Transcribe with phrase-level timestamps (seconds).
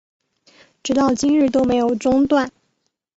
[0.81, 2.51] 直到今日都没有中断